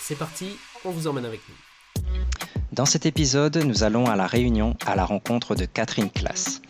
C'est 0.00 0.18
parti, 0.18 0.56
on 0.84 0.90
vous 0.90 1.06
emmène 1.06 1.24
avec 1.24 1.40
nous. 1.48 2.02
Dans 2.72 2.86
cet 2.86 3.04
épisode, 3.06 3.56
nous 3.58 3.82
allons 3.82 4.06
à 4.06 4.16
la 4.16 4.26
Réunion 4.26 4.76
à 4.86 4.96
la 4.96 5.04
rencontre 5.04 5.54
de 5.54 5.64
Catherine 5.64 6.10
Classe. 6.10 6.62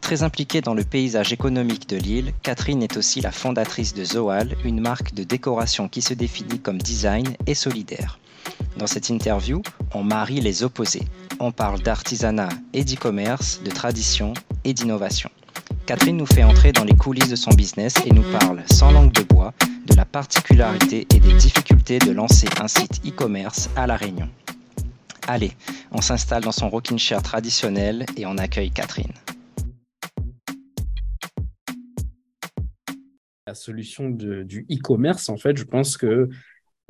Très 0.00 0.22
impliquée 0.22 0.60
dans 0.60 0.74
le 0.74 0.84
paysage 0.84 1.32
économique 1.32 1.88
de 1.88 1.96
l'île, 1.96 2.32
Catherine 2.42 2.82
est 2.82 2.96
aussi 2.96 3.20
la 3.20 3.32
fondatrice 3.32 3.94
de 3.94 4.04
Zoal, 4.04 4.56
une 4.64 4.80
marque 4.80 5.14
de 5.14 5.24
décoration 5.24 5.88
qui 5.88 6.02
se 6.02 6.14
définit 6.14 6.60
comme 6.60 6.78
design 6.78 7.36
et 7.46 7.54
solidaire. 7.54 8.18
Dans 8.76 8.86
cette 8.86 9.08
interview, 9.08 9.62
on 9.94 10.04
marie 10.04 10.40
les 10.40 10.62
opposés. 10.62 11.08
On 11.40 11.52
parle 11.52 11.80
d'artisanat 11.80 12.50
et 12.72 12.84
d'e-commerce, 12.84 13.60
de 13.64 13.70
tradition 13.70 14.34
et 14.64 14.74
d'innovation. 14.74 15.30
Catherine 15.86 16.16
nous 16.16 16.26
fait 16.26 16.42
entrer 16.42 16.72
dans 16.72 16.82
les 16.82 16.96
coulisses 16.96 17.28
de 17.28 17.36
son 17.36 17.52
business 17.52 17.94
et 18.04 18.12
nous 18.12 18.24
parle 18.40 18.64
sans 18.66 18.90
langue 18.90 19.12
de 19.12 19.22
bois 19.22 19.54
de 19.86 19.94
la 19.94 20.04
particularité 20.04 21.06
et 21.14 21.20
des 21.20 21.32
difficultés 21.34 22.00
de 22.00 22.10
lancer 22.10 22.48
un 22.60 22.66
site 22.66 23.00
e-commerce 23.06 23.70
à 23.76 23.86
La 23.86 23.94
Réunion. 23.94 24.28
Allez, 25.28 25.52
on 25.92 26.00
s'installe 26.00 26.42
dans 26.42 26.50
son 26.50 26.68
rocking 26.68 26.98
chair 26.98 27.22
traditionnel 27.22 28.04
et 28.16 28.26
on 28.26 28.36
accueille 28.36 28.72
Catherine. 28.72 29.12
La 33.46 33.54
solution 33.54 34.10
du 34.10 34.66
e-commerce, 34.68 35.28
en 35.28 35.36
fait, 35.36 35.56
je 35.56 35.62
pense 35.62 35.96
que 35.96 36.28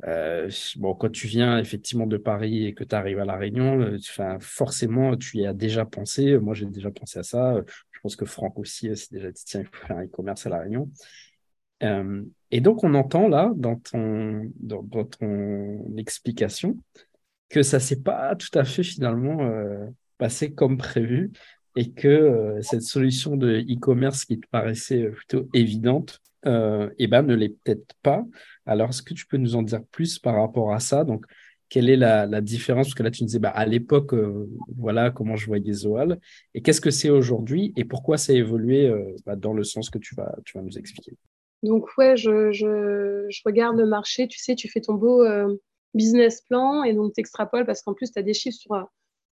euh, 0.05 0.49
bon, 0.75 0.93
quand 0.93 1.11
tu 1.11 1.25
viens 1.25 1.57
effectivement 1.57 2.05
de 2.05 2.17
Paris 2.17 2.67
et 2.67 2.73
que 2.73 2.83
tu 2.83 2.95
arrives 2.95 3.19
à 3.19 3.25
La 3.25 3.35
Réunion, 3.35 3.81
euh, 3.81 4.37
forcément, 4.39 5.17
tu 5.17 5.37
y 5.37 5.47
as 5.47 5.53
déjà 5.53 5.85
pensé. 5.85 6.37
Moi, 6.37 6.53
j'ai 6.53 6.65
déjà 6.65 6.91
pensé 6.91 7.19
à 7.19 7.23
ça. 7.23 7.55
Je 7.97 8.01
pense 8.03 8.15
que 8.15 8.25
Franck 8.25 8.59
aussi 8.59 8.95
s'est 8.95 9.07
déjà 9.11 9.31
dit 9.31 9.43
tiens, 9.43 9.61
il 9.61 9.65
faut 9.65 9.87
faire 9.87 9.97
un 9.97 10.05
e-commerce 10.05 10.45
à 10.45 10.49
La 10.49 10.59
Réunion. 10.59 10.91
Euh, 11.81 12.23
et 12.51 12.61
donc, 12.61 12.83
on 12.83 12.93
entend 12.93 13.27
là, 13.27 13.51
dans 13.55 13.75
ton, 13.75 14.51
dans, 14.59 14.83
ton 15.05 15.97
explication, 15.97 16.77
que 17.49 17.63
ça 17.63 17.79
s'est 17.79 18.01
pas 18.01 18.35
tout 18.35 18.57
à 18.57 18.63
fait 18.63 18.83
finalement 18.83 19.41
euh, 19.41 19.87
passé 20.19 20.53
comme 20.53 20.77
prévu 20.77 21.31
et 21.75 21.91
que 21.91 22.07
euh, 22.07 22.61
cette 22.61 22.83
solution 22.83 23.35
de 23.35 23.59
e-commerce 23.61 24.25
qui 24.25 24.39
te 24.39 24.47
paraissait 24.47 25.09
plutôt 25.09 25.49
évidente, 25.55 26.21
euh, 26.45 26.91
eh 26.99 27.07
ben, 27.07 27.23
ne 27.23 27.33
l'est 27.33 27.49
peut-être 27.63 27.95
pas. 28.03 28.23
Alors, 28.67 28.89
est-ce 28.89 29.01
que 29.01 29.15
tu 29.15 29.25
peux 29.25 29.37
nous 29.37 29.55
en 29.55 29.63
dire 29.63 29.83
plus 29.91 30.19
par 30.19 30.35
rapport 30.35 30.71
à 30.71 30.79
ça? 30.79 31.03
Donc, 31.03 31.25
quelle 31.69 31.89
est 31.89 31.97
la, 31.97 32.41
différence? 32.41 32.87
Parce 32.87 32.95
que 32.95 33.03
là, 33.03 33.11
tu 33.11 33.23
nous 33.23 33.27
disais, 33.27 33.39
bah, 33.39 33.49
à 33.49 33.65
l'époque, 33.65 34.13
voilà 34.77 35.11
comment 35.11 35.35
je 35.35 35.47
voyais 35.47 35.73
Zoal. 35.73 36.19
Et 36.53 36.61
qu'est-ce 36.61 36.81
que 36.81 36.91
c'est 36.91 37.09
aujourd'hui? 37.09 37.73
Et 37.75 37.85
pourquoi 37.85 38.17
ça 38.17 38.33
a 38.33 38.35
évolué 38.35 38.91
bah, 39.25 39.35
dans 39.35 39.53
le 39.53 39.63
sens 39.63 39.89
que 39.89 39.97
tu 39.97 40.15
vas, 40.15 40.35
tu 40.45 40.57
vas 40.57 40.63
nous 40.63 40.77
expliquer? 40.77 41.13
Donc, 41.63 41.89
ouais, 41.97 42.15
je, 42.17 42.51
je, 42.51 43.41
regarde 43.45 43.77
le 43.77 43.85
marché. 43.85 44.27
Tu 44.27 44.39
sais, 44.39 44.55
tu 44.55 44.69
fais 44.69 44.81
ton 44.81 44.93
beau 44.93 45.23
business 45.93 46.41
plan 46.41 46.83
et 46.83 46.93
donc 46.93 47.13
tu 47.13 47.19
extrapoles 47.19 47.65
parce 47.65 47.81
qu'en 47.81 47.93
plus 47.93 48.11
tu 48.11 48.19
as 48.19 48.23
des 48.23 48.33
chiffres 48.33 48.59
sur, 48.59 48.87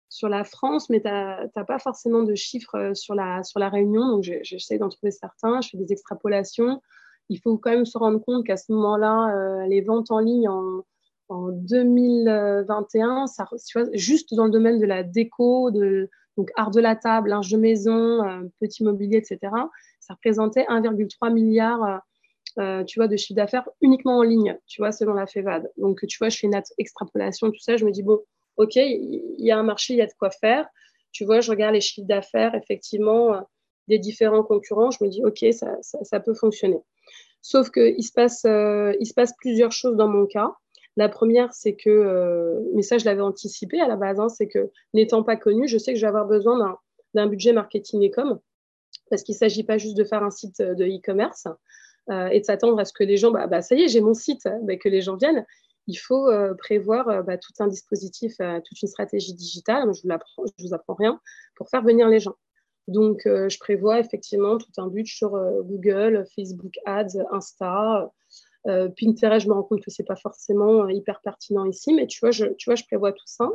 sur 0.08 0.28
la 0.28 0.44
France, 0.44 0.90
mais 0.90 1.00
tu 1.00 1.08
n'as 1.08 1.64
pas 1.66 1.78
forcément 1.78 2.22
de 2.22 2.34
chiffres 2.34 2.76
euh, 2.76 2.94
sur 2.94 3.14
la, 3.14 3.42
sur 3.42 3.60
la 3.60 3.70
Réunion. 3.70 4.08
Donc 4.08 4.22
j'essaie 4.42 4.78
d'en 4.78 4.88
trouver 4.90 5.12
certains, 5.12 5.60
je 5.62 5.70
fais 5.70 5.78
des 5.78 5.92
extrapolations. 5.92 6.82
Il 7.28 7.40
faut 7.40 7.56
quand 7.58 7.70
même 7.70 7.86
se 7.86 7.98
rendre 7.98 8.18
compte 8.18 8.46
qu'à 8.46 8.56
ce 8.56 8.70
moment-là, 8.72 9.34
euh, 9.34 9.66
les 9.66 9.80
ventes 9.80 10.10
en 10.10 10.20
ligne 10.20 10.48
en, 10.48 10.84
en 11.28 11.48
2021, 11.50 13.26
ça, 13.26 13.46
tu 13.66 13.78
vois, 13.78 13.88
juste 13.94 14.34
dans 14.34 14.44
le 14.44 14.50
domaine 14.50 14.78
de 14.78 14.86
la 14.86 15.02
déco, 15.02 15.70
de, 15.70 16.08
donc 16.36 16.50
art 16.56 16.70
de 16.70 16.80
la 16.80 16.96
table, 16.96 17.30
linge 17.30 17.50
de 17.50 17.56
maison, 17.56 18.24
euh, 18.24 18.42
petit 18.60 18.84
mobilier, 18.84 19.16
etc., 19.18 19.38
ça 20.00 20.14
représentait 20.14 20.64
1,3 20.68 21.32
milliard 21.32 22.00
euh, 22.58 22.84
tu 22.84 22.98
vois, 22.98 23.06
de 23.06 23.16
chiffre 23.16 23.36
d'affaires 23.36 23.68
uniquement 23.82 24.18
en 24.18 24.22
ligne, 24.22 24.58
tu 24.66 24.80
vois, 24.80 24.90
selon 24.90 25.12
la 25.12 25.26
FEVAD. 25.26 25.70
Donc, 25.76 26.06
tu 26.06 26.16
vois, 26.18 26.30
je 26.30 26.38
fais 26.38 26.46
une 26.46 26.58
extrapolation, 26.78 27.50
tout 27.50 27.60
ça, 27.60 27.76
je 27.76 27.84
me 27.84 27.90
dis, 27.90 28.02
bon, 28.02 28.20
OK, 28.56 28.76
il 28.76 29.34
y 29.38 29.50
a 29.50 29.58
un 29.58 29.62
marché, 29.62 29.92
il 29.92 29.98
y 29.98 30.02
a 30.02 30.06
de 30.06 30.14
quoi 30.18 30.30
faire. 30.30 30.66
Tu 31.12 31.26
vois, 31.26 31.40
je 31.40 31.50
regarde 31.50 31.74
les 31.74 31.82
chiffres 31.82 32.06
d'affaires, 32.06 32.54
effectivement, 32.54 33.34
euh, 33.34 33.40
des 33.88 33.98
différents 33.98 34.42
concurrents, 34.42 34.90
je 34.90 35.04
me 35.04 35.10
dis, 35.10 35.22
OK, 35.22 35.44
ça, 35.52 35.76
ça, 35.82 36.20
peut 36.20 36.32
fonctionner. 36.32 36.80
Sauf 37.42 37.70
qu'il 37.70 38.02
se, 38.02 38.12
passe, 38.12 38.44
euh, 38.46 38.94
il 39.00 39.06
se 39.06 39.14
passe 39.14 39.34
plusieurs 39.38 39.72
choses 39.72 39.96
dans 39.96 40.08
mon 40.08 40.26
cas. 40.26 40.54
La 40.96 41.08
première, 41.08 41.52
c'est 41.52 41.76
que, 41.76 42.62
mais 42.74 42.82
ça, 42.82 42.96
je 42.98 43.04
l'avais 43.04 43.20
anticipé 43.20 43.80
à 43.80 43.88
la 43.88 43.96
base, 43.96 44.18
hein, 44.18 44.28
c'est 44.28 44.48
que 44.48 44.70
n'étant 44.94 45.22
pas 45.22 45.36
connu, 45.36 45.68
je 45.68 45.76
sais 45.76 45.92
que 45.92 45.98
je 45.98 46.04
vais 46.04 46.08
avoir 46.08 46.26
besoin 46.26 46.78
d'un 47.14 47.26
budget 47.26 47.52
marketing 47.52 48.02
et 48.02 48.10
com, 48.10 48.38
parce 49.10 49.22
qu'il 49.22 49.34
ne 49.34 49.38
s'agit 49.38 49.64
pas 49.64 49.76
juste 49.76 49.96
de 49.96 50.04
faire 50.04 50.22
un 50.22 50.30
site 50.30 50.62
de 50.62 50.84
e-commerce, 50.84 51.46
euh, 52.08 52.28
et 52.28 52.38
de 52.40 52.44
s'attendre 52.44 52.78
à 52.78 52.84
ce 52.84 52.92
que 52.92 53.02
les 53.02 53.16
gens, 53.16 53.32
bah, 53.32 53.48
bah 53.48 53.62
ça 53.62 53.74
y 53.74 53.82
est, 53.82 53.88
j'ai 53.88 54.00
mon 54.00 54.14
site, 54.14 54.48
bah, 54.62 54.76
que 54.76 54.88
les 54.88 55.00
gens 55.02 55.16
viennent. 55.16 55.44
Il 55.88 55.96
faut 55.96 56.28
euh, 56.28 56.54
prévoir 56.54 57.08
euh, 57.08 57.22
tout 57.22 57.52
un 57.58 57.66
dispositif, 57.66 58.36
toute 58.36 58.82
une 58.82 58.88
stratégie 58.88 59.34
digitale. 59.34 59.92
Je 59.92 60.06
ne 60.06 60.14
vous, 60.14 60.44
vous 60.58 60.74
apprends 60.74 60.94
rien 60.94 61.20
pour 61.56 61.68
faire 61.68 61.82
venir 61.82 62.08
les 62.08 62.20
gens. 62.20 62.36
Donc, 62.86 63.22
je 63.24 63.58
prévois 63.58 63.98
effectivement 63.98 64.58
tout 64.58 64.70
un 64.76 64.86
but 64.86 65.08
sur 65.08 65.30
Google, 65.64 66.24
Facebook 66.36 66.74
Ads, 66.84 67.18
Insta. 67.32 68.12
Pinterest, 68.98 69.44
je 69.44 69.48
me 69.48 69.54
rends 69.54 69.62
compte 69.62 69.82
que 69.82 69.90
ce 69.90 70.02
n'est 70.02 70.06
pas 70.06 70.16
forcément 70.16 70.88
hyper 70.88 71.20
pertinent 71.20 71.64
ici, 71.64 71.94
mais 71.94 72.06
tu 72.06 72.20
vois, 72.20 72.30
je, 72.30 72.46
tu 72.58 72.68
vois, 72.68 72.74
je 72.74 72.84
prévois 72.84 73.12
tout 73.12 73.26
ça. 73.26 73.48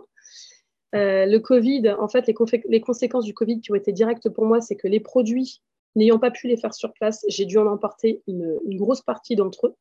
le 0.93 1.37
Covid, 1.37 1.95
en 1.99 2.07
fait, 2.07 2.27
les, 2.27 2.35
les, 2.69 2.81
conséquences 2.81 3.25
du 3.25 3.33
Covid 3.33 3.61
qui 3.61 3.71
ont 3.71 3.75
été 3.75 3.91
directes 3.91 4.29
pour 4.29 4.45
moi, 4.45 4.61
c'est 4.61 4.75
que 4.75 4.87
les 4.87 4.99
produits 4.99 5.61
N'ayant 5.95 6.19
pas 6.19 6.31
pu 6.31 6.47
les 6.47 6.55
faire 6.55 6.73
sur 6.73 6.93
place, 6.93 7.25
j'ai 7.27 7.45
dû 7.45 7.57
en 7.57 7.67
emporter 7.67 8.23
une, 8.27 8.59
grosse 8.77 9.01
partie 9.01 9.35
d'entre 9.35 9.67
eux. 9.67 9.75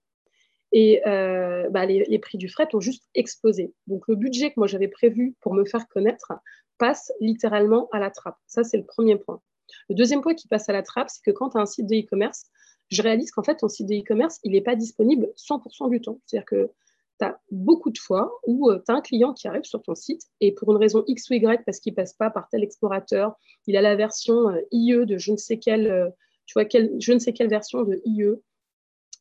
Et 0.72 1.06
euh, 1.06 1.68
bah, 1.70 1.86
les, 1.86 2.18
prix 2.18 2.36
du 2.38 2.48
fret 2.48 2.68
ont 2.74 2.80
juste 2.80 3.04
explosé. 3.14 3.72
Donc 3.86 4.06
le 4.08 4.16
budget 4.16 4.50
que 4.50 4.54
moi 4.56 4.66
j'avais 4.66 4.88
prévu 4.88 5.34
pour 5.40 5.54
me 5.54 5.64
faire 5.64 5.86
connaître 5.88 6.32
passe 6.78 7.12
littéralement 7.20 7.88
à 7.92 7.98
la 7.98 8.10
trappe. 8.10 8.38
Ça, 8.46 8.64
c'est 8.64 8.76
le 8.76 8.84
premier 8.84 9.16
point. 9.16 9.40
Le 9.88 9.94
deuxième 9.94 10.20
point 10.20 10.34
qui 10.34 10.48
passe 10.48 10.68
à 10.68 10.72
la 10.72 10.82
trappe, 10.82 11.10
c'est 11.10 11.22
que 11.24 11.30
quand 11.30 11.50
tu 11.50 11.58
as 11.58 11.60
un 11.60 11.66
site 11.66 11.86
de 11.86 11.94
e-commerce, 11.94 12.46
je 12.90 13.02
réalise 13.02 13.30
qu'en 13.30 13.42
fait, 13.42 13.56
ton 13.56 13.68
site 13.68 13.88
de 13.88 13.94
e-commerce, 13.94 14.40
il 14.42 14.52
n'est 14.52 14.60
pas 14.60 14.76
disponible 14.76 15.28
100% 15.36 15.90
du 15.90 16.00
temps. 16.00 16.18
C'est-à-dire 16.26 16.46
que 16.46 16.70
tu 17.18 17.24
as 17.24 17.40
beaucoup 17.50 17.90
de 17.90 17.98
fois 17.98 18.32
où 18.46 18.70
euh, 18.70 18.80
tu 18.84 18.92
as 18.92 18.96
un 18.96 19.00
client 19.00 19.32
qui 19.32 19.46
arrive 19.46 19.64
sur 19.64 19.82
ton 19.82 19.94
site 19.94 20.22
et 20.40 20.52
pour 20.52 20.72
une 20.72 20.78
raison 20.78 21.04
X 21.06 21.30
ou 21.30 21.34
Y, 21.34 21.64
parce 21.64 21.78
qu'il 21.78 21.92
ne 21.92 21.96
passe 21.96 22.14
pas 22.14 22.30
par 22.30 22.48
tel 22.48 22.62
explorateur, 22.62 23.36
il 23.66 23.76
a 23.76 23.82
la 23.82 23.94
version 23.94 24.48
euh, 24.48 24.60
IE 24.72 25.06
de 25.06 25.18
je 25.18 25.32
ne 25.32 25.36
sais 25.36 25.58
quelle, 25.58 25.86
euh, 25.86 26.10
je 26.46 27.12
ne 27.12 27.18
sais 27.18 27.32
quelle 27.32 27.48
version 27.48 27.84
de 27.84 28.00
IE, 28.04 28.34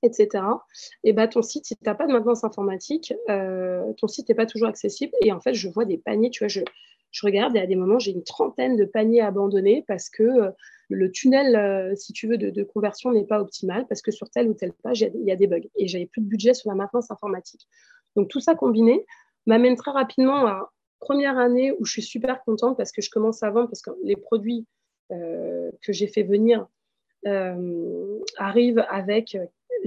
etc. 0.01 0.43
Et 1.03 1.13
bah, 1.13 1.27
ton 1.27 1.43
site, 1.43 1.65
si 1.65 1.75
tu 1.75 1.83
n'as 1.85 1.93
pas 1.93 2.07
de 2.07 2.13
maintenance 2.13 2.43
informatique, 2.43 3.13
ton 3.27 4.07
site 4.07 4.29
n'est 4.29 4.35
pas 4.35 4.47
toujours 4.47 4.69
accessible. 4.69 5.11
Et 5.21 5.31
en 5.31 5.39
fait, 5.39 5.53
je 5.53 5.67
vois 5.67 5.85
des 5.85 5.97
paniers, 5.97 6.31
tu 6.31 6.39
vois, 6.39 6.47
je, 6.47 6.61
je 7.11 7.25
regarde 7.25 7.55
et 7.55 7.59
à 7.59 7.67
des 7.67 7.75
moments, 7.75 7.99
j'ai 7.99 8.11
une 8.11 8.23
trentaine 8.23 8.75
de 8.75 8.85
paniers 8.85 9.21
abandonnés 9.21 9.83
parce 9.87 10.09
que 10.09 10.53
le 10.89 11.11
tunnel, 11.11 11.95
si 11.97 12.13
tu 12.13 12.27
veux, 12.27 12.37
de, 12.37 12.63
conversion 12.63 13.11
n'est 13.11 13.25
pas 13.25 13.41
optimal 13.41 13.87
parce 13.87 14.01
que 14.01 14.11
sur 14.11 14.29
telle 14.29 14.47
ou 14.47 14.53
telle 14.53 14.73
page, 14.73 15.01
il 15.01 15.23
y, 15.23 15.31
a 15.31 15.35
des 15.35 15.47
bugs 15.47 15.61
et 15.75 15.87
j'avais 15.87 16.05
plus 16.05 16.21
de 16.21 16.27
budget 16.27 16.53
sur 16.53 16.69
la 16.69 16.75
maintenance 16.75 17.11
informatique. 17.11 17.67
Donc 18.15 18.27
tout 18.27 18.39
ça 18.39 18.55
combiné 18.55 19.05
m'amène 19.45 19.75
très 19.75 19.91
rapidement 19.91 20.45
à 20.45 20.71
première 20.99 21.37
année 21.37 21.71
où 21.71 21.85
je 21.85 21.91
suis 21.91 22.01
super 22.01 22.43
contente 22.43 22.77
parce 22.77 22.91
que 22.91 23.01
je 23.01 23.09
commence 23.09 23.41
à 23.43 23.49
vendre 23.49 23.69
parce 23.69 23.81
que 23.81 23.91
les 24.03 24.15
produits 24.15 24.67
euh, 25.11 25.71
que 25.81 25.93
j'ai 25.93 26.07
fait 26.07 26.23
venir 26.23 26.67
euh, 27.25 28.19
arrivent 28.37 28.85
avec 28.89 29.37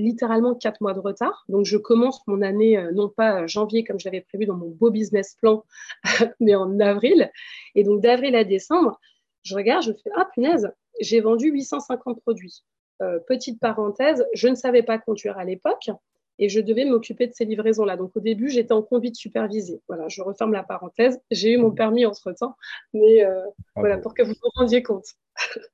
littéralement 0.03 0.55
quatre 0.55 0.81
mois 0.81 0.95
de 0.95 1.01
retard. 1.01 1.45
Donc, 1.49 1.65
je 1.65 1.77
commence 1.77 2.21
mon 2.27 2.43
année, 2.43 2.77
euh, 2.77 2.93
non 2.93 3.09
pas 3.09 3.47
janvier 3.47 3.85
comme 3.85 3.99
je 3.99 4.07
l'avais 4.07 4.21
prévu 4.21 4.47
dans 4.47 4.57
mon 4.57 4.69
beau 4.69 4.91
business 4.91 5.37
plan, 5.41 5.65
mais 6.41 6.55
en 6.55 6.79
avril. 6.81 7.31
Et 7.75 7.85
donc, 7.85 8.01
d'avril 8.03 8.35
à 8.37 8.45
décembre, 8.45 9.01
je 9.43 9.55
regarde, 9.55 9.85
je 9.85 9.93
fais 9.93 10.11
Ah, 10.17 10.29
punaise, 10.33 10.71
j'ai 11.01 11.21
vendu 11.21 11.51
850 11.51 12.21
produits. 12.21 12.63
Euh, 13.01 13.19
petite 13.27 13.59
parenthèse, 13.59 14.25
je 14.35 14.49
ne 14.49 14.55
savais 14.55 14.83
pas 14.83 14.99
conduire 14.99 15.39
à 15.39 15.45
l'époque 15.45 15.91
et 16.39 16.49
je 16.49 16.61
devais 16.61 16.85
m'occuper 16.85 17.27
de 17.27 17.33
ces 17.35 17.45
livraisons-là. 17.45 17.97
Donc, 17.97 18.17
au 18.17 18.21
début, 18.21 18.49
j'étais 18.49 18.73
en 18.73 18.83
conduite 18.83 19.17
supervisée. 19.17 19.81
Voilà, 19.89 20.09
je 20.09 20.23
referme 20.23 20.53
la 20.53 20.63
parenthèse. 20.63 21.21
J'ai 21.31 21.53
eu 21.53 21.57
mon 21.57 21.71
permis 21.71 22.07
entre-temps, 22.07 22.57
mais 22.93 23.25
euh, 23.25 23.43
voilà, 23.77 23.99
pour 23.99 24.15
que 24.15 24.23
vous 24.23 24.33
vous 24.33 24.51
rendiez 24.55 24.83
compte. 24.83 25.07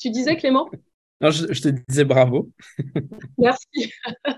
tu 0.00 0.10
disais, 0.10 0.36
Clément? 0.36 0.68
Je, 1.20 1.60
te 1.60 1.68
disais 1.88 2.04
bravo. 2.04 2.50
Merci. 3.38 3.92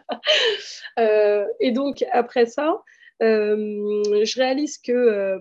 Euh, 0.99 1.45
et 1.61 1.73
donc, 1.73 2.05
après 2.11 2.47
ça, 2.47 2.83
je 3.21 4.41
réalise 4.41 4.79
que 4.79 5.39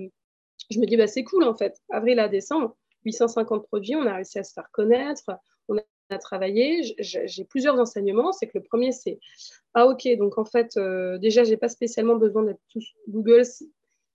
je 0.69 0.79
me 0.79 0.85
dis, 0.85 0.97
bah, 0.97 1.07
c'est 1.07 1.23
cool 1.23 1.43
en 1.43 1.55
fait. 1.55 1.77
Avril 1.89 2.19
à 2.19 2.27
décembre, 2.27 2.75
850 3.05 3.65
produits, 3.67 3.95
on 3.95 4.05
a 4.05 4.15
réussi 4.15 4.39
à 4.39 4.43
se 4.43 4.53
faire 4.53 4.69
connaître, 4.71 5.23
on 5.69 5.77
a 6.09 6.17
travaillé. 6.17 6.95
J'ai 6.99 7.45
plusieurs 7.45 7.79
enseignements. 7.79 8.31
C'est 8.31 8.47
que 8.47 8.57
le 8.57 8.63
premier, 8.63 8.91
c'est 8.91 9.19
Ah, 9.73 9.87
ok, 9.87 10.07
donc 10.17 10.37
en 10.37 10.45
fait, 10.45 10.77
euh, 10.77 11.17
déjà, 11.17 11.43
je 11.43 11.51
n'ai 11.51 11.57
pas 11.57 11.69
spécialement 11.69 12.15
besoin 12.15 12.43
d'être 12.43 12.61
tous 12.69 12.85
Google. 13.07 13.43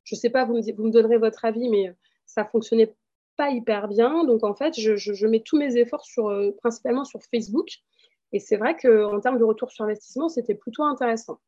Je 0.04 0.14
ne 0.14 0.18
sais 0.18 0.30
pas, 0.30 0.44
vous 0.44 0.54
me, 0.54 0.74
vous 0.74 0.84
me 0.84 0.90
donnerez 0.90 1.18
votre 1.18 1.44
avis, 1.44 1.68
mais 1.68 1.92
ça 2.26 2.44
fonctionnait 2.44 2.94
pas 3.40 3.48
hyper 3.48 3.88
bien. 3.88 4.24
Donc 4.24 4.44
en 4.44 4.54
fait, 4.54 4.78
je, 4.78 5.26
mets 5.26 5.40
tous 5.40 5.56
mes 5.56 5.78
efforts 5.78 6.04
sur, 6.04 6.28
euh, 6.28 6.50
principalement 6.58 7.06
sur 7.06 7.20
Facebook. 7.22 7.68
Et 8.32 8.38
c'est 8.38 8.58
vrai 8.58 8.76
qu'en 8.76 9.18
termes 9.18 9.38
de 9.38 9.44
retour 9.44 9.70
sur 9.70 9.86
investissement, 9.86 10.28
c'était 10.28 10.54
plutôt 10.54 10.84
intéressant. 10.84 11.38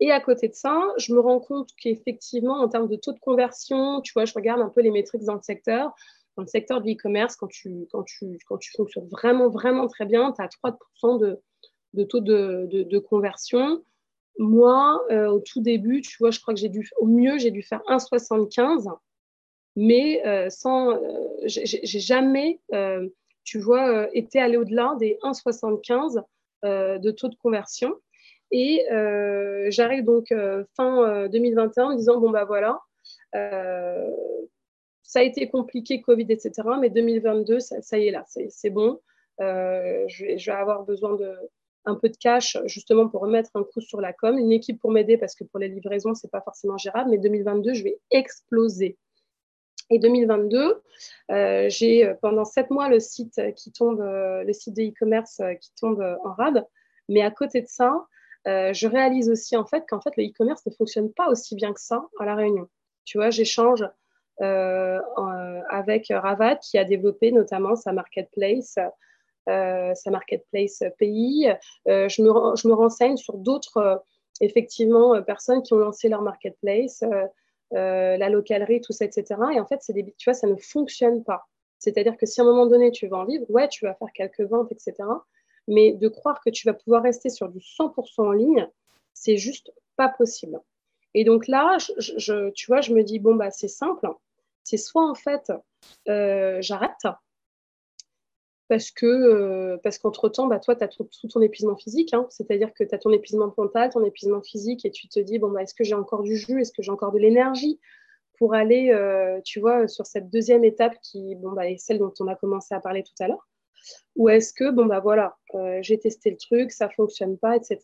Et 0.00 0.10
à 0.12 0.20
côté 0.20 0.48
de 0.48 0.54
ça, 0.54 0.86
je 0.98 1.14
me 1.14 1.20
rends 1.20 1.40
compte 1.40 1.70
qu'effectivement, 1.82 2.60
en 2.60 2.68
termes 2.68 2.88
de 2.88 2.96
taux 2.96 3.12
de 3.12 3.18
conversion, 3.20 4.02
tu 4.02 4.12
vois, 4.12 4.26
je 4.26 4.34
regarde 4.34 4.60
un 4.60 4.68
peu 4.68 4.82
les 4.82 4.90
métriques 4.90 5.24
dans 5.24 5.34
le 5.34 5.40
secteur. 5.40 5.94
Dans 6.36 6.42
le 6.42 6.46
secteur 6.46 6.82
du 6.82 6.92
e-commerce, 6.92 7.36
quand 7.36 7.48
tu, 7.48 7.86
quand, 7.90 8.02
tu, 8.02 8.38
quand 8.46 8.58
tu 8.58 8.70
fonctionnes 8.76 9.08
vraiment, 9.08 9.48
vraiment 9.48 9.88
très 9.88 10.04
bien, 10.04 10.32
tu 10.32 10.42
as 10.42 10.48
3% 11.02 11.20
de, 11.20 11.40
de 11.94 12.04
taux 12.04 12.20
de, 12.20 12.68
de, 12.70 12.98
conversion. 12.98 13.82
Moi, 14.38 15.02
euh, 15.10 15.28
au 15.28 15.40
tout 15.40 15.62
début, 15.62 16.02
tu 16.02 16.18
vois, 16.20 16.30
je 16.30 16.40
crois 16.40 16.52
que 16.52 16.60
j'ai 16.60 16.68
dû, 16.68 16.86
au 16.98 17.06
mieux, 17.06 17.38
j'ai 17.38 17.50
dû 17.50 17.62
faire 17.62 17.80
1,75, 17.88 18.90
mais 19.76 20.26
euh, 20.26 20.50
sans, 20.50 20.92
euh, 20.92 20.98
j'ai 21.44 22.00
jamais, 22.00 22.60
tu 23.44 23.58
vois, 23.58 24.08
été 24.14 24.40
allé 24.40 24.56
au-delà 24.56 24.96
des 24.98 25.18
1,75 25.22 26.22
de 26.62 27.10
taux 27.10 27.28
de 27.28 27.36
conversion. 27.36 27.94
Et 28.50 28.84
euh, 28.90 29.66
j'arrive 29.70 30.04
donc 30.04 30.32
euh, 30.32 30.64
fin 30.76 31.28
2021 31.28 31.82
euh, 31.82 31.86
en 31.86 31.90
me 31.92 31.96
disant, 31.96 32.18
bon, 32.20 32.30
bah 32.30 32.44
voilà, 32.44 32.80
ça 35.02 35.20
a 35.20 35.22
été 35.22 35.48
compliqué, 35.48 36.00
Covid, 36.00 36.26
etc. 36.28 36.52
Mais 36.80 36.90
2022, 36.90 37.60
ça, 37.60 37.98
y 37.98 38.08
est 38.08 38.10
là, 38.10 38.24
c'est 38.26 38.70
bon. 38.70 39.00
Je 39.38 39.44
vais, 40.24 40.38
je, 40.38 40.50
vais, 40.50 40.56
avoir 40.56 40.84
besoin 40.84 41.14
de 41.14 41.32
un 41.86 41.94
peu 41.94 42.10
de 42.10 42.16
cash 42.16 42.58
justement 42.66 43.08
pour 43.08 43.22
remettre 43.22 43.50
un 43.54 43.64
coup 43.64 43.80
sur 43.80 44.02
la 44.02 44.12
com, 44.12 44.36
une 44.36 44.52
équipe 44.52 44.78
pour 44.78 44.90
m'aider 44.90 45.16
parce 45.16 45.34
que 45.34 45.44
pour 45.44 45.58
les 45.58 45.68
livraisons, 45.68 46.14
c'est 46.14 46.30
pas 46.30 46.42
forcément 46.42 46.76
gérable. 46.76 47.10
Mais 47.10 47.18
2022, 47.18 47.72
je 47.72 47.84
vais 47.84 47.98
exploser. 48.10 48.98
Et 49.90 49.98
2022, 49.98 50.82
j'ai 51.68 52.14
pendant 52.22 52.44
sept 52.44 52.70
mois 52.70 52.88
le 52.88 53.00
site 53.00 53.40
qui 53.56 53.72
tombe, 53.72 54.00
le 54.00 54.52
site 54.52 54.76
de 54.76 54.82
e-commerce 54.82 55.40
qui 55.60 55.74
tombe 55.74 56.00
en 56.24 56.32
rade. 56.32 56.64
Mais 57.08 57.22
à 57.22 57.30
côté 57.30 57.60
de 57.60 57.66
ça, 57.66 58.06
euh, 58.46 58.72
je 58.72 58.86
réalise 58.86 59.28
aussi 59.28 59.56
en 59.56 59.66
fait 59.66 59.84
qu'en 59.86 60.00
fait 60.00 60.16
le 60.16 60.24
e-commerce 60.24 60.64
ne 60.64 60.72
fonctionne 60.72 61.12
pas 61.12 61.28
aussi 61.28 61.54
bien 61.54 61.72
que 61.72 61.80
ça 61.80 62.06
à 62.18 62.24
la 62.24 62.34
Réunion. 62.34 62.68
Tu 63.04 63.18
vois, 63.18 63.30
j'échange 63.30 63.84
euh, 64.40 65.00
avec 65.68 66.06
Ravat 66.10 66.56
qui 66.56 66.78
a 66.78 66.84
développé 66.84 67.32
notamment 67.32 67.76
sa 67.76 67.92
marketplace, 67.92 68.78
euh, 69.48 69.94
sa 69.94 70.10
marketplace 70.10 70.82
pays. 70.98 71.52
je, 71.86 72.22
me, 72.22 72.72
renseigne 72.72 73.16
sur 73.16 73.36
d'autres 73.36 74.02
effectivement 74.40 75.20
personnes 75.22 75.62
qui 75.62 75.74
ont 75.74 75.78
lancé 75.78 76.08
leur 76.08 76.22
marketplace, 76.22 77.04
la 77.72 78.28
localerie, 78.28 78.80
tout 78.80 78.92
ça, 78.92 79.04
etc. 79.04 79.24
Et 79.54 79.60
en 79.60 79.66
fait, 79.66 79.78
c'est 79.80 79.92
des, 79.92 80.14
tu 80.16 80.30
vois, 80.30 80.34
ça 80.34 80.46
ne 80.46 80.56
fonctionne 80.56 81.24
pas. 81.24 81.46
C'est-à-dire 81.78 82.16
que 82.16 82.26
si 82.26 82.40
à 82.40 82.44
un 82.44 82.46
moment 82.46 82.66
donné 82.66 82.92
tu 82.92 83.08
veux 83.08 83.14
en 83.14 83.24
vivre, 83.24 83.46
ouais, 83.48 83.68
tu 83.68 83.86
vas 83.86 83.94
faire 83.94 84.12
quelques 84.14 84.42
ventes, 84.42 84.70
etc. 84.70 84.94
Mais 85.66 85.92
de 85.92 86.08
croire 86.08 86.40
que 86.44 86.50
tu 86.50 86.68
vas 86.68 86.74
pouvoir 86.74 87.02
rester 87.02 87.30
sur 87.30 87.48
du 87.48 87.58
100% 87.58 88.20
en 88.20 88.32
ligne, 88.32 88.68
c'est 89.14 89.36
juste 89.36 89.72
pas 89.96 90.08
possible. 90.08 90.60
Et 91.14 91.24
donc 91.24 91.48
là, 91.48 91.78
je, 91.78 92.50
tu 92.50 92.66
vois, 92.66 92.80
je 92.80 92.92
me 92.92 93.02
dis, 93.02 93.18
bon, 93.18 93.34
bah, 93.34 93.50
c'est 93.50 93.68
simple. 93.68 94.08
C'est 94.62 94.76
soit 94.76 95.08
en 95.08 95.14
fait, 95.14 95.50
euh, 96.08 96.58
j'arrête, 96.60 97.06
parce 98.70 98.92
que 98.92 99.04
euh, 99.04 99.78
parce 99.82 99.98
qu'entre-temps, 99.98 100.46
bah, 100.46 100.60
toi, 100.60 100.76
tu 100.76 100.84
as 100.84 100.88
tout, 100.88 101.08
ton 101.28 101.40
épuisement 101.42 101.76
physique, 101.76 102.14
hein. 102.14 102.26
c'est-à-dire 102.30 102.72
que 102.72 102.84
tu 102.84 102.94
as 102.94 102.98
ton 102.98 103.10
épuisement 103.10 103.52
mental, 103.58 103.90
ton 103.90 104.04
épuisement 104.04 104.40
physique, 104.42 104.86
et 104.86 104.92
tu 104.92 105.08
te 105.08 105.18
dis, 105.18 105.40
bon, 105.40 105.50
bah, 105.50 105.64
est-ce 105.64 105.74
que 105.74 105.82
j'ai 105.82 105.96
encore 105.96 106.22
du 106.22 106.36
jus, 106.36 106.60
est-ce 106.60 106.70
que 106.70 106.80
j'ai 106.80 106.92
encore 106.92 107.10
de 107.10 107.18
l'énergie 107.18 107.80
pour 108.38 108.54
aller, 108.54 108.92
euh, 108.92 109.40
tu 109.44 109.58
vois, 109.58 109.88
sur 109.88 110.06
cette 110.06 110.30
deuxième 110.30 110.62
étape 110.62 110.94
qui, 111.02 111.34
bon, 111.34 111.50
bah, 111.50 111.68
est 111.68 111.78
celle 111.78 111.98
dont 111.98 112.14
on 112.20 112.28
a 112.28 112.36
commencé 112.36 112.72
à 112.72 112.78
parler 112.78 113.02
tout 113.02 113.12
à 113.18 113.26
l'heure? 113.26 113.48
Ou 114.14 114.28
est-ce 114.28 114.52
que, 114.52 114.70
bon, 114.70 114.86
bah 114.86 115.00
voilà, 115.00 115.36
euh, 115.56 115.80
j'ai 115.82 115.98
testé 115.98 116.30
le 116.30 116.36
truc, 116.36 116.70
ça 116.70 116.88
fonctionne 116.90 117.38
pas, 117.38 117.56
etc. 117.56 117.78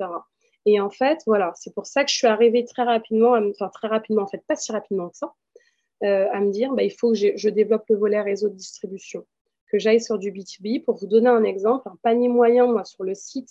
Et 0.66 0.80
en 0.80 0.90
fait, 0.90 1.18
voilà, 1.26 1.50
c'est 1.56 1.74
pour 1.74 1.86
ça 1.86 2.04
que 2.04 2.12
je 2.12 2.16
suis 2.16 2.28
arrivée 2.28 2.64
très 2.64 2.84
rapidement, 2.84 3.32
enfin 3.32 3.70
très 3.74 3.88
rapidement, 3.88 4.22
en 4.22 4.28
fait, 4.28 4.44
pas 4.46 4.54
si 4.54 4.70
rapidement 4.70 5.08
que 5.08 5.16
ça, 5.16 5.32
à 6.02 6.40
me 6.40 6.52
dire, 6.52 6.72
bah, 6.74 6.84
il 6.84 6.92
faut 6.92 7.10
que 7.10 7.16
je 7.16 7.48
développe 7.48 7.88
le 7.88 7.96
volet 7.96 8.20
réseau 8.20 8.48
de 8.48 8.54
distribution, 8.54 9.26
que 9.70 9.78
j'aille 9.78 10.00
sur 10.00 10.18
du 10.18 10.32
B2B. 10.32 10.84
Pour 10.84 10.96
vous 10.96 11.06
donner 11.06 11.28
un 11.28 11.44
exemple, 11.44 11.88
un 11.88 11.96
panier 12.02 12.28
moyen, 12.28 12.66
moi, 12.66 12.84
sur 12.84 13.04
le 13.04 13.14
site, 13.14 13.50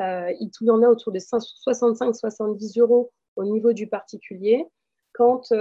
euh, 0.00 0.32
il 0.40 0.50
y 0.62 0.70
en 0.70 0.82
a 0.82 0.88
autour 0.88 1.12
de 1.12 1.18
65-70 1.18 2.80
euros 2.80 3.12
au 3.36 3.44
niveau 3.44 3.72
du 3.72 3.86
particulier. 3.86 4.66
Quand 5.12 5.52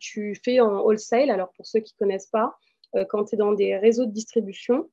tu 0.00 0.34
fais 0.44 0.58
en 0.60 0.80
wholesale, 0.80 1.30
alors 1.30 1.52
pour 1.56 1.66
ceux 1.66 1.80
qui 1.80 1.94
ne 1.94 2.04
connaissent 2.04 2.26
pas, 2.26 2.56
quand 3.08 3.26
tu 3.26 3.34
es 3.34 3.38
dans 3.38 3.52
des 3.52 3.76
réseaux 3.76 4.06
de 4.06 4.10
distribution, 4.10 4.90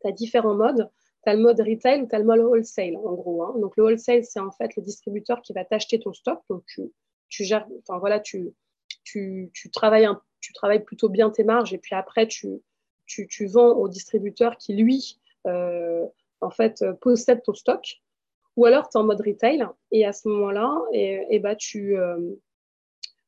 tu 0.00 0.08
as 0.08 0.12
différents 0.12 0.54
modes. 0.54 0.90
Tu 1.24 1.30
as 1.30 1.34
le 1.34 1.42
mode 1.42 1.60
retail 1.60 2.02
ou 2.02 2.06
tu 2.06 2.14
as 2.14 2.18
le 2.18 2.24
mode 2.24 2.40
wholesale, 2.40 2.96
en 2.96 3.12
gros. 3.12 3.42
Hein. 3.42 3.54
Donc, 3.58 3.76
le 3.76 3.84
wholesale, 3.84 4.24
c'est 4.24 4.40
en 4.40 4.52
fait 4.52 4.76
le 4.76 4.82
distributeur 4.82 5.42
qui 5.42 5.52
va 5.52 5.64
t'acheter 5.64 5.98
ton 5.98 6.12
stock. 6.12 6.40
Donc, 6.48 6.64
tu, 7.28 7.44
gères, 7.44 7.66
enfin, 7.80 7.98
voilà, 7.98 8.20
tu, 8.20 8.54
tu, 9.04 9.50
travailles 9.72 10.08
tu 10.40 10.52
travailles 10.52 10.84
plutôt 10.84 11.08
bien 11.08 11.30
tes 11.30 11.44
marges 11.44 11.74
et 11.74 11.78
puis 11.78 11.94
après, 11.94 12.28
tu, 12.28 12.62
tu, 13.08 13.46
vends 13.46 13.72
au 13.72 13.88
distributeur 13.88 14.56
qui, 14.56 14.74
lui, 14.74 15.18
euh, 15.46 16.06
en 16.40 16.50
fait, 16.50 16.84
possède 17.00 17.42
ton 17.42 17.54
stock. 17.54 18.00
Ou 18.58 18.66
alors, 18.66 18.88
tu 18.88 18.98
es 18.98 19.00
en 19.00 19.04
mode 19.04 19.20
retail 19.20 19.64
et 19.92 20.04
à 20.04 20.12
ce 20.12 20.26
moment-là, 20.26 20.76
et, 20.92 21.24
et 21.30 21.38
bah, 21.38 21.54
tu, 21.54 21.96
euh, 21.96 22.18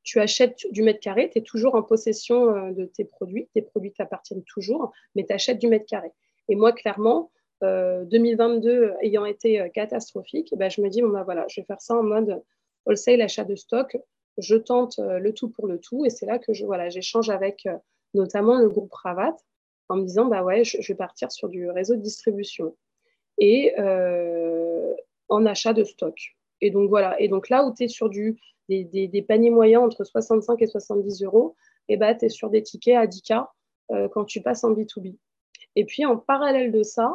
tu 0.03 0.19
achètes 0.19 0.67
du 0.73 0.83
mètre 0.83 0.99
carré, 0.99 1.31
tu 1.31 1.39
es 1.39 1.43
toujours 1.43 1.77
en 1.77 1.85
possession 1.85 2.53
euh, 2.53 2.73
de 2.73 2.85
tes 2.85 3.05
produits, 3.05 3.49
tes 3.55 3.63
produits 3.63 3.93
t'appartiennent 3.93 4.43
toujours, 4.43 4.91
mais 5.15 5.25
tu 5.25 5.33
achètes 5.33 5.61
du 5.61 5.69
mètre 5.69 5.87
carré. 5.87 6.11
Et 6.49 6.57
moi, 6.57 6.73
clairement, 6.73 7.31
2022 7.63 8.71
euh, 8.71 8.95
ayant 9.03 9.25
été 9.25 9.71
catastrophique, 9.73 10.53
ben, 10.57 10.69
je 10.69 10.81
me 10.81 10.89
dis, 10.89 11.01
bon, 11.01 11.11
ben, 11.11 11.23
voilà, 11.23 11.47
je 11.49 11.61
vais 11.61 11.65
faire 11.65 11.81
ça 11.81 11.95
en 11.95 12.03
mode 12.03 12.43
wholesale, 12.85 13.21
achat 13.21 13.45
de 13.45 13.55
stock. 13.55 13.97
Je 14.37 14.57
tente 14.57 14.99
le 14.99 15.33
tout 15.33 15.49
pour 15.49 15.69
le 15.69 15.79
tout. 15.79 16.05
Et 16.05 16.11
c'est 16.11 16.27
là 16.27 16.41
que 16.41 16.51
voilà, 16.65 16.89
j'échange 16.89 17.31
avec 17.31 17.69
notamment 18.15 18.59
le 18.59 18.69
groupe 18.69 18.93
Ravat 18.93 19.37
en 19.91 19.97
me 19.97 20.05
disant, 20.05 20.27
bah 20.27 20.43
ouais, 20.43 20.65
je, 20.65 20.77
vais 20.87 20.97
partir 20.97 21.31
sur 21.33 21.49
du 21.49 21.69
réseau 21.71 21.97
de 21.97 22.01
distribution 22.01 22.77
et 23.39 23.75
en 25.29 25.47
achat 25.47 25.73
de 25.73 25.85
stock. 25.85 26.15
Et 26.61 26.71
donc 26.71 26.89
voilà. 26.89 27.21
Et 27.21 27.29
donc 27.29 27.49
là 27.49 27.65
où 27.65 27.75
tu 27.75 27.85
es 27.85 27.89
sur 27.89 28.09
des, 28.09 29.25
paniers 29.27 29.51
moyens 29.51 29.83
entre 29.83 30.05
65 30.05 30.61
et 30.63 30.67
70 30.67 31.23
euros, 31.23 31.57
et 31.89 31.97
bah, 31.97 32.15
tu 32.15 32.27
es 32.27 32.29
sur 32.29 32.51
des 32.51 32.63
tickets 32.63 32.97
à 32.97 33.07
10K 33.07 33.47
quand 34.13 34.25
tu 34.25 34.43
passes 34.43 34.65
en 34.65 34.73
B2B. 34.73 35.17
Et 35.77 35.85
puis 35.85 36.05
en 36.05 36.17
parallèle 36.17 36.73
de 36.73 36.83
ça, 36.83 37.15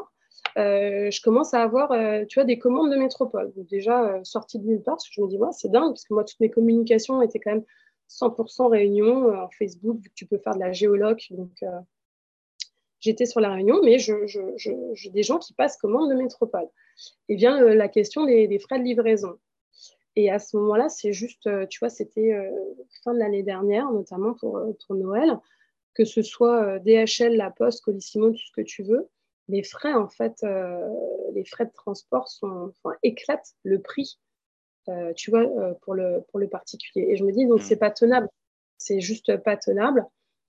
euh, 0.58 1.12
je 1.12 1.22
commence 1.22 1.54
à 1.54 1.62
avoir 1.62 1.92
euh, 1.92 2.24
tu 2.26 2.36
vois, 2.36 2.46
des 2.46 2.58
commandes 2.58 2.92
de 2.92 2.96
métropole. 2.96 3.52
déjà 3.70 4.04
euh, 4.06 4.20
sorties 4.24 4.60
de 4.60 4.66
nulle 4.66 4.82
part, 4.82 4.96
parce 4.96 5.08
que 5.10 5.14
je 5.16 5.22
me 5.22 5.28
dis, 5.28 5.38
c'est 5.52 5.70
dingue, 5.70 5.90
parce 5.90 6.06
que 6.06 6.14
moi, 6.14 6.24
toutes 6.24 6.40
mes 6.40 6.50
communications 6.50 7.22
étaient 7.22 7.40
quand 7.40 7.52
même 7.52 7.66
100% 8.10 8.70
réunion 8.70 9.34
en 9.36 9.50
Facebook, 9.50 9.98
vu 9.98 10.10
que 10.10 10.14
tu 10.16 10.26
peux 10.26 10.38
faire 10.38 10.54
de 10.56 10.60
la 10.60 10.72
géologue. 10.72 11.20
Donc, 11.32 11.64
j'étais 13.00 13.26
sur 13.26 13.40
la 13.40 13.52
réunion, 13.52 13.82
mais 13.84 13.98
j'ai 14.00 15.10
des 15.10 15.24
gens 15.24 15.38
qui 15.38 15.54
passent 15.54 15.78
commande 15.78 16.10
de 16.10 16.16
métropole. 16.16 16.68
Et 17.30 17.36
vient 17.36 17.60
la 17.60 17.88
question 17.88 18.26
des, 18.26 18.60
frais 18.60 18.80
de 18.80 18.84
livraison. 18.84 19.38
Et 20.16 20.32
à 20.32 20.40
ce 20.40 20.56
moment-là, 20.58 20.88
c'est 20.90 21.12
juste, 21.12 21.50
tu 21.70 21.80
vois, 21.80 21.90
c'était 21.90 22.34
fin 23.04 23.14
de 23.14 23.20
l'année 23.20 23.44
dernière, 23.44 23.92
notamment 23.92 24.34
pour, 24.34 24.60
pour 24.86 24.96
Noël 24.96 25.38
que 25.96 26.06
ce 26.06 26.22
soit 26.22 26.62
euh, 26.64 26.80
DHL, 26.80 27.36
La 27.36 27.50
Poste, 27.50 27.84
Colissimo, 27.84 28.30
tout 28.30 28.38
ce 28.38 28.52
que 28.52 28.62
tu 28.62 28.84
veux, 28.84 29.10
les 29.48 29.64
frais, 29.64 29.94
en 29.94 30.10
fait, 30.10 30.44
euh, 30.44 30.88
les 31.34 31.46
frais 31.46 31.66
de 31.66 31.72
transport 31.72 32.28
sont, 32.28 32.72
enfin, 32.84 32.96
éclatent 33.02 33.56
le 33.64 33.82
prix, 33.82 34.20
euh, 34.90 35.14
tu 35.14 35.32
vois, 35.32 35.46
pour, 35.82 35.94
le, 35.94 36.22
pour 36.30 36.40
le 36.40 36.48
particulier. 36.48 37.08
Et 37.10 37.16
je 37.16 37.24
me 37.24 37.32
dis, 37.32 37.46
donc, 37.48 37.60
mmh. 37.60 37.64
c'est 37.64 37.78
pas 37.78 37.92
tenable. 37.92 38.28
C'est 38.78 39.00
juste 39.00 39.38
pas 39.38 39.56
tenable. 39.56 40.06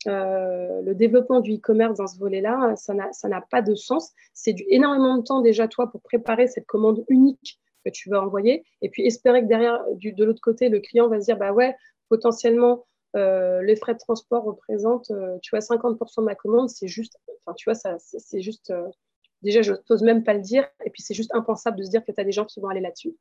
Le 0.07 0.93
développement 0.95 1.41
du 1.41 1.55
e-commerce 1.55 1.99
dans 1.99 2.07
ce 2.07 2.19
volet-là, 2.19 2.75
ça 2.77 2.95
n'a 2.95 3.41
pas 3.51 3.63
de 3.63 3.75
sens. 3.75 4.13
C'est 4.33 4.55
énormément 4.69 5.19
de 5.19 5.23
temps 5.23 5.41
déjà, 5.41 5.69
toi, 5.69 5.91
pour 5.91 6.01
préparer 6.03 6.47
cette 6.47 6.67
commande 6.67 7.05
unique 7.09 7.61
que 7.85 7.91
tu 7.91 8.11
vas 8.11 8.23
envoyer. 8.23 8.65
Et 8.83 8.89
puis, 8.89 9.07
espérer 9.07 9.43
que 9.43 9.47
derrière, 9.49 9.83
de 9.95 10.25
l'autre 10.25 10.41
côté, 10.43 10.69
le 10.69 10.81
client 10.81 11.09
va 11.09 11.21
se 11.21 11.27
dire, 11.27 11.37
bah 11.37 11.53
ouais, 11.53 11.75
potentiellement, 12.09 12.85
euh, 13.17 13.63
les 13.63 13.77
frais 13.77 13.95
de 13.95 13.99
transport 13.99 14.45
représentent, 14.45 15.11
euh, 15.11 15.39
tu 15.43 15.51
vois, 15.51 15.61
50% 15.61 16.21
de 16.21 16.27
ma 16.27 16.35
commande, 16.35 16.69
c'est 16.69 16.89
juste, 16.89 17.19
enfin, 17.45 17.55
tu 17.55 17.71
vois, 17.71 17.79
c'est 17.99 18.41
juste, 18.41 18.71
euh, 18.71 18.87
déjà, 19.43 19.63
je 19.63 19.73
n'ose 19.89 20.03
même 20.03 20.23
pas 20.23 20.35
le 20.35 20.41
dire, 20.41 20.69
et 20.85 20.91
puis 20.91 21.03
c'est 21.03 21.15
juste 21.15 21.35
impensable 21.35 21.79
de 21.79 21.85
se 21.85 21.91
dire 21.91 22.05
que 22.05 22.13
tu 22.13 22.21
as 22.21 22.25
des 22.25 22.33
gens 22.33 22.45
qui 22.45 22.61
vont 22.61 22.69
aller 22.69 22.81
là-dessus. 22.81 23.17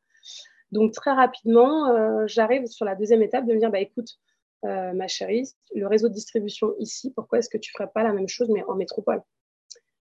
Donc 0.72 0.94
très 0.94 1.12
rapidement, 1.12 2.26
j'arrive 2.28 2.66
sur 2.66 2.86
la 2.86 2.96
deuxième 2.96 3.22
étape 3.22 3.46
de 3.46 3.54
me 3.54 3.60
dire, 3.60 3.70
bah, 3.70 3.80
écoute, 3.80 4.18
ma 4.64 5.08
chérie, 5.08 5.48
le 5.76 5.88
réseau 5.88 6.10
de 6.10 6.14
distribution 6.14 6.74
ici, 6.80 7.12
pourquoi 7.16 7.40
est-ce 7.40 7.50
que 7.50 7.58
tu 7.58 7.72
ne 7.72 7.78
ferais 7.78 7.92
pas 7.94 8.04
la 8.04 8.14
même 8.14 8.28
chose 8.28 8.50
mais 8.50 8.64
en 8.64 8.76
métropole? 8.76 9.22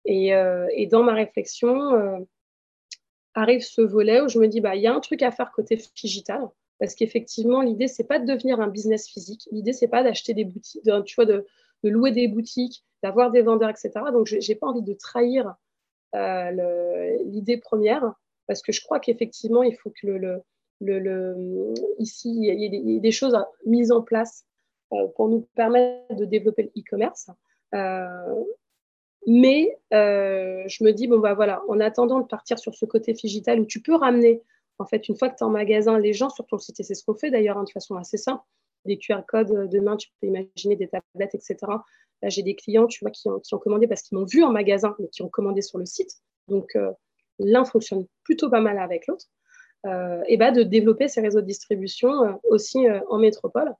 Et, 0.05 0.31
et, 0.73 0.87
dans 0.87 1.03
ma 1.03 1.13
réflexion, 1.13 2.25
arrive 3.33 3.61
ce 3.61 3.81
volet 3.81 4.21
où 4.21 4.27
je 4.27 4.39
me 4.39 4.47
dis, 4.47 4.61
bah, 4.61 4.75
il 4.75 4.81
y 4.81 4.87
a 4.87 4.93
un 4.93 4.99
truc 4.99 5.21
à 5.21 5.31
faire 5.31 5.51
côté 5.51 5.79
digital. 5.95 6.49
Parce 6.79 6.95
qu'effectivement, 6.95 7.61
l'idée, 7.61 7.87
c'est 7.87 8.05
pas 8.05 8.19
de 8.19 8.25
devenir 8.25 8.61
un 8.61 8.67
business 8.67 9.07
physique. 9.07 9.47
L'idée, 9.51 9.73
c'est 9.73 9.89
pas 9.89 10.01
d'acheter 10.01 10.33
des 10.33 10.45
boutiques, 10.45 10.83
de, 10.85 11.01
tu 11.01 11.15
vois, 11.15 11.25
de, 11.25 11.45
louer 11.83 12.11
des 12.11 12.27
boutiques, 12.27 12.85
d'avoir 13.03 13.31
des 13.31 13.41
vendeurs, 13.41 13.69
etc. 13.69 13.91
Donc, 14.13 14.27
je 14.27 14.35
n'ai 14.35 14.55
pas 14.55 14.67
envie 14.67 14.81
de 14.81 14.93
trahir 14.93 15.53
euh, 16.15 17.17
l'idée 17.25 17.57
première, 17.57 18.13
parce 18.47 18.61
que 18.61 18.71
je 18.71 18.81
crois 18.81 18.99
qu'effectivement, 18.99 19.61
il 19.61 19.75
faut 19.75 19.89
que 19.89 20.07
le, 20.07 20.41
ici, 21.99 22.29
il 22.29 22.43
y, 22.43 22.95
ait 22.95 22.99
des, 22.99 23.11
choses 23.11 23.37
mises 23.65 23.91
en 23.91 24.01
place 24.01 24.45
euh, 24.93 25.07
pour 25.15 25.29
nous 25.29 25.47
permettre 25.55 26.15
de 26.15 26.25
développer 26.25 26.63
le 26.63 26.81
e-commerce. 26.81 27.29
Euh, 27.75 28.43
mais 29.27 29.77
je 29.91 30.83
me 30.83 30.91
dis, 30.91 31.07
bon, 31.07 31.19
bah 31.19 31.33
voilà, 31.33 31.61
en 31.67 31.79
attendant 31.79 32.19
de 32.19 32.27
partir 32.27 32.57
sur 32.57 32.73
ce 32.73 32.85
côté 32.85 33.13
digital 33.13 33.59
où 33.59 33.65
tu 33.65 33.81
peux 33.81 33.95
ramener 33.95 34.41
en 34.79 34.85
fait, 34.85 35.07
une 35.09 35.17
fois 35.17 35.29
que 35.29 35.35
tu 35.35 35.43
es 35.43 35.45
en 35.45 35.49
magasin, 35.49 35.99
les 35.99 36.13
gens 36.13 36.29
sur 36.29 36.47
ton 36.47 36.57
site, 36.57 36.79
et 36.79 36.83
c'est 36.83 36.95
ce 36.95 37.03
qu'on 37.03 37.13
fait 37.13 37.29
d'ailleurs 37.29 37.57
hein, 37.57 37.65
de 37.65 37.69
façon 37.69 37.95
assez 37.95 38.17
simple, 38.17 38.43
des 38.85 38.97
QR 38.97 39.21
codes, 39.27 39.51
euh, 39.51 39.67
demain, 39.67 39.97
tu 39.97 40.09
peux 40.19 40.27
imaginer 40.27 40.77
des 40.77 40.87
tablettes, 40.87 41.35
etc. 41.35 41.57
Là, 42.21 42.29
j'ai 42.29 42.43
des 42.43 42.55
clients, 42.55 42.87
qui 42.87 43.03
ont, 43.27 43.59
commandé 43.59 43.87
parce 43.87 44.01
qu'ils 44.01 44.17
m'ont 44.17 44.25
vu 44.25 44.41
en 44.43 44.51
magasin, 44.51 44.95
mais 44.99 45.09
qui 45.09 45.21
ont 45.21 45.29
commandé 45.29 45.61
sur 45.61 45.77
le 45.77 45.85
site. 45.85 46.11
Donc, 46.47 46.75
euh, 46.75 46.91
l'un 47.39 47.65
fonctionne 47.65 48.05
plutôt 48.23 48.49
pas 48.49 48.61
mal 48.61 48.79
avec 48.79 49.07
l'autre. 49.07 49.25
Euh, 49.85 50.21
et 50.27 50.37
bah, 50.37 50.51
de 50.51 50.63
développer 50.63 51.07
ces 51.07 51.21
réseaux 51.21 51.41
de 51.41 51.45
distribution 51.45 52.39
aussi 52.49 52.85
en 53.09 53.17
métropole. 53.17 53.73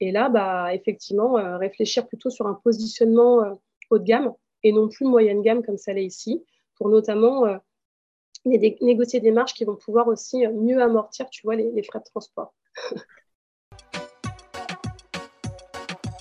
Et 0.00 0.12
là, 0.12 0.28
bah, 0.28 0.74
effectivement, 0.74 1.34
réfléchir 1.58 2.06
plutôt 2.06 2.30
sur 2.30 2.46
un 2.46 2.54
positionnement 2.54 3.58
haut 3.90 3.98
de 3.98 4.04
gamme 4.04 4.32
et 4.62 4.72
non 4.72 4.88
plus 4.88 5.06
moyenne 5.06 5.42
gamme 5.42 5.62
comme 5.62 5.78
ça 5.78 5.92
l'est 5.92 6.04
ici, 6.04 6.44
pour 6.76 6.88
notamment 6.88 7.44
négocier 8.44 9.20
des 9.20 9.30
marges 9.30 9.54
qui 9.54 9.64
vont 9.64 9.76
pouvoir 9.76 10.08
aussi 10.08 10.46
mieux 10.48 10.82
amortir, 10.82 11.30
tu 11.30 11.42
vois, 11.44 11.56
les, 11.56 11.82
frais 11.82 12.00
de 12.00 12.04
transport. 12.04 12.54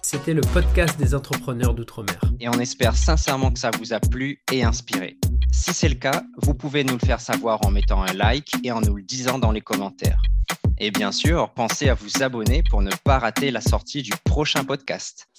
C'était 0.02 0.36
le 0.36 0.42
podcast 0.54 0.98
des 1.00 1.16
entrepreneurs 1.16 1.74
d'outre-mer. 1.74 2.22
Et 2.40 2.48
on 2.48 2.60
espère 2.60 2.96
sincèrement 2.96 3.52
que 3.52 3.60
ça 3.60 3.72
vous 3.80 3.92
a 3.92 4.00
plu 4.00 4.42
et 4.54 4.64
inspiré. 4.64 5.18
Si 5.58 5.74
c'est 5.74 5.88
le 5.88 5.96
cas, 5.96 6.22
vous 6.38 6.54
pouvez 6.54 6.84
nous 6.84 6.94
le 6.94 7.00
faire 7.00 7.22
savoir 7.22 7.66
en 7.66 7.72
mettant 7.72 8.04
un 8.04 8.14
like 8.14 8.56
et 8.64 8.72
en 8.74 8.82
nous 8.82 8.96
le 8.98 9.04
disant 9.04 9.40
dans 9.40 9.54
les 9.54 9.62
commentaires. 9.62 10.22
Et 10.78 10.92
bien 10.92 11.14
sûr, 11.14 11.50
pensez 11.54 11.88
à 11.88 11.94
vous 11.94 12.22
abonner 12.22 12.62
pour 12.70 12.82
ne 12.82 12.92
pas 13.04 13.20
rater 13.20 13.52
la 13.52 13.62
sortie 13.62 14.04
du 14.04 14.12
prochain 14.26 14.66
podcast. 14.66 15.30